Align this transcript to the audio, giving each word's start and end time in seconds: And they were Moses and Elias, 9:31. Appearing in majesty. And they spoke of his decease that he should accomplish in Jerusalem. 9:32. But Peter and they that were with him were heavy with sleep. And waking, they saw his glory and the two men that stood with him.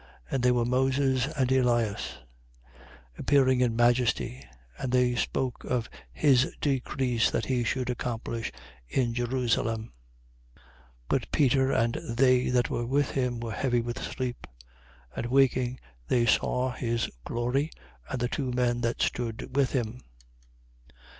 And 0.31 0.41
they 0.41 0.49
were 0.51 0.65
Moses 0.65 1.27
and 1.37 1.51
Elias, 1.51 2.17
9:31. 2.71 2.73
Appearing 3.19 3.61
in 3.61 3.75
majesty. 3.75 4.43
And 4.79 4.91
they 4.91 5.13
spoke 5.13 5.63
of 5.63 5.91
his 6.11 6.55
decease 6.59 7.29
that 7.29 7.45
he 7.45 7.63
should 7.63 7.87
accomplish 7.87 8.51
in 8.89 9.13
Jerusalem. 9.13 9.93
9:32. 10.57 10.61
But 11.07 11.31
Peter 11.31 11.71
and 11.71 11.99
they 12.09 12.49
that 12.49 12.71
were 12.71 12.87
with 12.87 13.11
him 13.11 13.39
were 13.39 13.51
heavy 13.53 13.81
with 13.81 14.01
sleep. 14.01 14.47
And 15.15 15.27
waking, 15.27 15.79
they 16.07 16.25
saw 16.25 16.71
his 16.71 17.07
glory 17.23 17.69
and 18.09 18.19
the 18.21 18.27
two 18.27 18.51
men 18.51 18.81
that 18.81 19.03
stood 19.03 19.55
with 19.55 19.73
him. 19.73 20.01